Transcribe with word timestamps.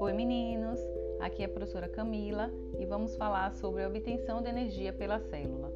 Oi 0.00 0.12
meninos, 0.12 0.80
aqui 1.20 1.42
é 1.42 1.46
a 1.46 1.48
professora 1.48 1.88
Camila 1.88 2.50
e 2.80 2.84
vamos 2.84 3.14
falar 3.14 3.54
sobre 3.54 3.84
a 3.84 3.86
obtenção 3.86 4.42
de 4.42 4.48
energia 4.48 4.92
pela 4.92 5.20
célula. 5.20 5.72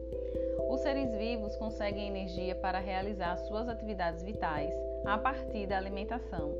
Os 0.68 0.80
seres 0.80 1.14
vivos 1.16 1.54
conseguem 1.56 2.08
energia 2.08 2.56
para 2.56 2.80
realizar 2.80 3.36
suas 3.36 3.68
atividades 3.68 4.24
vitais 4.24 4.74
a 5.06 5.16
partir 5.18 5.68
da 5.68 5.76
alimentação. 5.76 6.52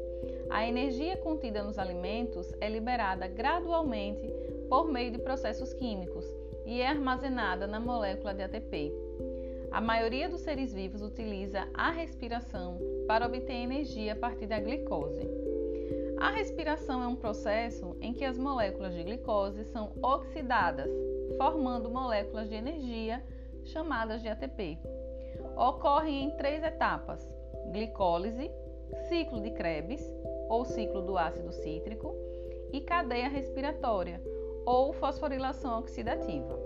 A 0.49 0.65
energia 0.65 1.17
contida 1.17 1.65
nos 1.65 1.79
alimentos 1.81 2.53
é 2.61 2.69
liberada 2.69 3.27
gradualmente 3.27 4.29
por 4.69 4.87
meio 4.87 5.11
de 5.11 5.19
processos 5.19 5.73
químicos 5.75 6.25
e 6.65 6.81
é 6.81 6.87
armazenada 6.87 7.67
na 7.67 7.81
molécula 7.81 8.33
de 8.33 8.43
ATP. 8.43 8.93
A 9.75 9.81
maioria 9.81 10.29
dos 10.29 10.43
seres 10.43 10.73
vivos 10.73 11.03
utiliza 11.03 11.67
a 11.75 11.91
respiração 11.91 12.79
para 13.09 13.27
obter 13.27 13.55
energia 13.55 14.13
a 14.13 14.17
partir 14.17 14.47
da 14.47 14.61
glicose. 14.61 15.29
A 16.17 16.31
respiração 16.31 17.03
é 17.03 17.09
um 17.09 17.17
processo 17.17 17.97
em 18.01 18.15
que 18.15 18.25
as 18.25 18.39
moléculas 18.39 18.95
de 18.95 19.03
glicose 19.03 19.65
são 19.65 19.91
oxidadas, 20.01 20.89
formando 21.37 21.91
moléculas 21.91 22.49
de 22.49 22.55
energia 22.55 23.21
chamadas 23.65 24.23
de 24.23 24.29
ATP. 24.29 24.79
Ocorrem 25.57 26.27
em 26.27 26.37
três 26.37 26.63
etapas: 26.63 27.29
glicólise, 27.73 28.49
ciclo 29.09 29.41
de 29.41 29.51
Krebs, 29.51 30.09
ou 30.49 30.65
ciclo 30.65 31.03
do 31.03 31.19
ácido 31.19 31.53
cítrico, 31.53 32.15
e 32.73 32.81
cadeia 32.81 33.27
respiratória, 33.27 34.23
ou 34.65 34.93
fosforilação 34.93 35.81
oxidativa. 35.81 36.57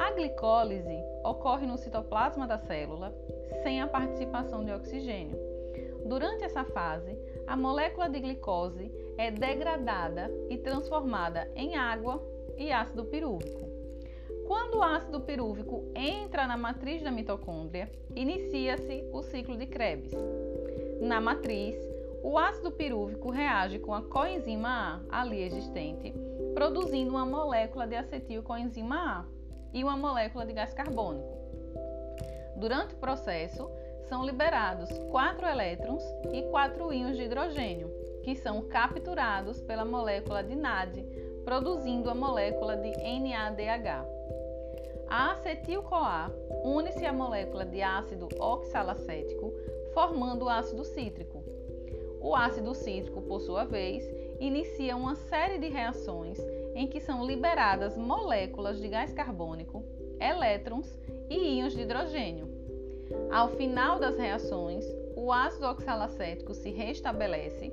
A 0.00 0.12
glicólise 0.12 1.04
ocorre 1.22 1.66
no 1.66 1.76
citoplasma 1.76 2.46
da 2.46 2.56
célula 2.56 3.14
sem 3.62 3.82
a 3.82 3.86
participação 3.86 4.64
de 4.64 4.72
oxigênio. 4.72 5.38
Durante 6.06 6.42
essa 6.42 6.64
fase, 6.64 7.18
a 7.46 7.54
molécula 7.54 8.08
de 8.08 8.18
glicose 8.18 8.90
é 9.18 9.30
degradada 9.30 10.32
e 10.48 10.56
transformada 10.56 11.50
em 11.54 11.76
água 11.76 12.18
e 12.56 12.72
ácido 12.72 13.04
pirúvico. 13.04 13.60
Quando 14.46 14.78
o 14.78 14.82
ácido 14.82 15.20
pirúvico 15.20 15.84
entra 15.94 16.46
na 16.46 16.56
matriz 16.56 17.02
da 17.02 17.10
mitocôndria, 17.10 17.92
inicia-se 18.16 19.04
o 19.12 19.22
ciclo 19.22 19.54
de 19.54 19.66
Krebs. 19.66 20.14
Na 21.02 21.20
matriz, 21.20 21.76
o 22.22 22.38
ácido 22.38 22.72
pirúvico 22.72 23.30
reage 23.30 23.78
com 23.78 23.92
a 23.92 24.00
coenzima 24.00 25.04
A 25.10 25.20
ali 25.20 25.42
existente, 25.42 26.14
produzindo 26.54 27.10
uma 27.10 27.26
molécula 27.26 27.86
de 27.86 27.96
acetilcoenzima 27.96 28.96
A 28.96 29.39
e 29.72 29.82
uma 29.82 29.96
molécula 29.96 30.44
de 30.46 30.52
gás 30.52 30.72
carbônico. 30.72 31.38
Durante 32.56 32.94
o 32.94 32.98
processo, 32.98 33.70
são 34.08 34.24
liberados 34.24 34.90
quatro 35.10 35.46
elétrons 35.46 36.02
e 36.32 36.42
quatro 36.50 36.92
íons 36.92 37.16
de 37.16 37.22
hidrogênio, 37.22 37.88
que 38.22 38.34
são 38.36 38.62
capturados 38.62 39.60
pela 39.62 39.84
molécula 39.84 40.42
de 40.42 40.54
NAD, 40.54 41.04
produzindo 41.44 42.10
a 42.10 42.14
molécula 42.14 42.76
de 42.76 42.90
NADH. 42.90 44.04
A 45.08 45.32
acetil-CoA 45.32 46.30
une-se 46.64 47.04
à 47.04 47.12
molécula 47.12 47.64
de 47.64 47.82
ácido 47.82 48.28
oxalacético, 48.38 49.52
formando 49.92 50.44
o 50.44 50.48
ácido 50.48 50.84
cítrico. 50.84 51.42
O 52.20 52.36
ácido 52.36 52.74
cítrico, 52.74 53.22
por 53.22 53.40
sua 53.40 53.64
vez, 53.64 54.04
inicia 54.40 54.96
uma 54.96 55.14
série 55.14 55.58
de 55.58 55.68
reações 55.68 56.38
em 56.74 56.86
que 56.86 56.98
são 56.98 57.24
liberadas 57.24 57.96
moléculas 57.96 58.80
de 58.80 58.88
gás 58.88 59.12
carbônico, 59.12 59.84
elétrons 60.18 60.98
e 61.28 61.58
íons 61.58 61.74
de 61.74 61.82
hidrogênio. 61.82 62.48
Ao 63.30 63.48
final 63.50 63.98
das 63.98 64.16
reações, 64.16 64.84
o 65.14 65.30
ácido 65.30 65.66
oxalacético 65.66 66.54
se 66.54 66.70
restabelece, 66.70 67.70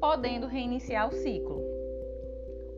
podendo 0.00 0.46
reiniciar 0.46 1.08
o 1.08 1.12
ciclo. 1.12 1.60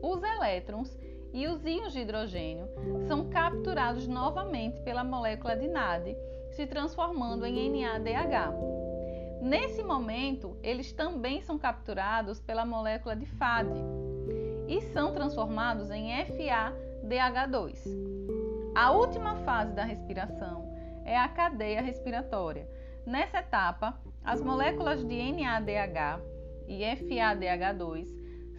Os 0.01 0.23
elétrons 0.23 0.97
e 1.33 1.47
os 1.47 1.63
íons 1.65 1.93
de 1.93 1.99
hidrogênio 1.99 2.67
são 3.07 3.29
capturados 3.29 4.07
novamente 4.07 4.81
pela 4.81 5.03
molécula 5.03 5.55
de 5.55 5.67
NAD, 5.67 6.15
se 6.51 6.65
transformando 6.65 7.45
em 7.45 7.83
NADH. 7.83 8.76
Nesse 9.41 9.83
momento, 9.83 10.57
eles 10.63 10.91
também 10.91 11.41
são 11.41 11.57
capturados 11.57 12.39
pela 12.39 12.65
molécula 12.65 13.15
de 13.15 13.25
FAD 13.25 13.69
e 14.67 14.81
são 14.93 15.13
transformados 15.13 15.91
em 15.91 16.09
FADH2. 16.25 17.77
A 18.75 18.91
última 18.91 19.35
fase 19.37 19.73
da 19.73 19.83
respiração 19.83 20.71
é 21.05 21.17
a 21.17 21.27
cadeia 21.27 21.81
respiratória. 21.81 22.67
Nessa 23.05 23.39
etapa, 23.39 23.99
as 24.23 24.41
moléculas 24.41 25.05
de 25.05 25.31
NADH 25.31 26.19
e 26.67 26.79
FADH2 26.79 28.07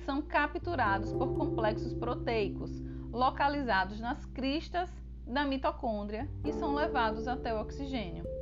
são 0.05 0.23
capturados 0.23 1.13
por 1.13 1.37
complexos 1.37 1.93
proteicos 1.93 2.71
localizados 3.13 4.01
nas 4.01 4.25
cristas 4.27 4.91
da 5.27 5.45
mitocôndria 5.45 6.29
e 6.45 6.53
são 6.53 6.75
levados 6.75 7.29
até 7.29 7.53
o 7.53 7.61
oxigênio. 7.61 8.38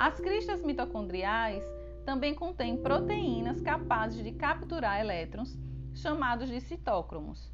As 0.00 0.18
cristas 0.18 0.62
mitocondriais 0.62 1.62
também 2.06 2.34
contêm 2.34 2.74
proteínas 2.74 3.60
capazes 3.60 4.24
de 4.24 4.32
capturar 4.32 4.98
elétrons, 4.98 5.58
chamados 5.92 6.48
de 6.48 6.58
citócromos. 6.58 7.52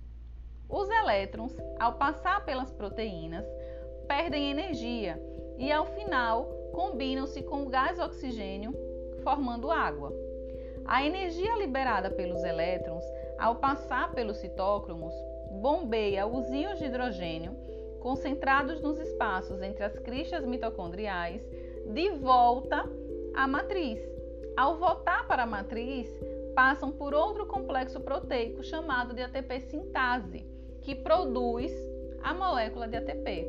Os 0.68 0.88
elétrons, 0.88 1.52
ao 1.76 1.94
passar 1.94 2.44
pelas 2.44 2.70
proteínas, 2.70 3.44
perdem 4.06 4.48
energia 4.48 5.20
e, 5.58 5.72
ao 5.72 5.86
final, 5.86 6.44
combinam-se 6.72 7.42
com 7.42 7.64
o 7.64 7.68
gás 7.68 7.98
oxigênio, 7.98 8.72
formando 9.24 9.68
água. 9.68 10.12
A 10.84 11.04
energia 11.04 11.56
liberada 11.56 12.12
pelos 12.12 12.44
elétrons 12.44 13.02
ao 13.40 13.56
passar 13.56 14.12
pelos 14.12 14.36
citócromos, 14.36 15.12
bombeia 15.50 16.24
os 16.28 16.48
íons 16.50 16.78
de 16.78 16.84
hidrogênio 16.84 17.56
concentrados 17.98 18.80
nos 18.80 19.00
espaços 19.00 19.60
entre 19.60 19.82
as 19.82 19.98
cristas 19.98 20.44
mitocondriais 20.44 21.42
de 21.92 22.10
volta 22.10 22.88
à 23.34 23.46
matriz. 23.46 24.00
Ao 24.56 24.76
voltar 24.76 25.26
para 25.26 25.42
a 25.42 25.46
matriz, 25.46 26.08
passam 26.54 26.90
por 26.90 27.14
outro 27.14 27.46
complexo 27.46 28.00
proteico 28.00 28.62
chamado 28.62 29.14
de 29.14 29.22
ATP 29.22 29.60
sintase, 29.60 30.46
que 30.82 30.94
produz 30.94 31.72
a 32.22 32.32
molécula 32.32 32.88
de 32.88 32.96
ATP. 32.96 33.46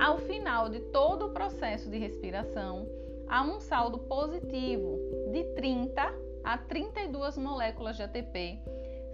Ao 0.00 0.18
final 0.18 0.68
de 0.68 0.80
todo 0.80 1.26
o 1.26 1.30
processo 1.30 1.88
de 1.88 1.98
respiração, 1.98 2.88
há 3.28 3.42
um 3.42 3.60
saldo 3.60 3.98
positivo 3.98 4.98
de 5.30 5.44
30 5.54 6.02
a 6.42 6.58
32 6.58 7.38
moléculas 7.38 7.96
de 7.96 8.02
ATP 8.02 8.58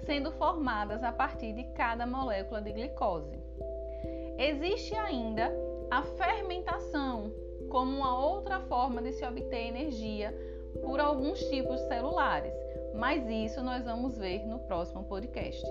sendo 0.09 0.33
formadas 0.33 1.03
a 1.03 1.13
partir 1.13 1.53
de 1.53 1.65
cada 1.75 2.07
molécula 2.07 2.63
de 2.63 2.73
glicose. 2.73 3.39
Existe 4.39 4.95
ainda 4.95 5.53
a 5.91 6.03
fermentação 6.03 6.98
como 7.69 7.97
uma 7.97 8.19
outra 8.19 8.61
forma 8.61 9.01
de 9.03 9.13
se 9.13 9.25
obter 9.25 9.69
energia 9.69 10.35
por 10.83 11.01
alguns 11.01 11.41
tipos 11.41 11.81
celulares, 11.83 12.55
mas 12.95 13.29
isso 13.29 13.63
nós 13.63 13.85
vamos 13.85 14.17
ver 14.17 14.47
no 14.47 14.59
próximo 14.61 15.05
podcast. 15.05 15.65